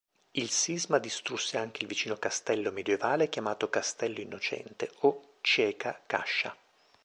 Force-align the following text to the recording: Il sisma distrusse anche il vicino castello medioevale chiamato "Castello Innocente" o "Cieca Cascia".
Il 0.31 0.49
sisma 0.49 0.97
distrusse 0.97 1.57
anche 1.59 1.83
il 1.83 1.87
vicino 1.87 2.15
castello 2.17 2.71
medioevale 2.71 3.29
chiamato 3.29 3.69
"Castello 3.69 4.19
Innocente" 4.19 4.89
o 5.01 5.35
"Cieca 5.41 6.01
Cascia". 6.07 6.57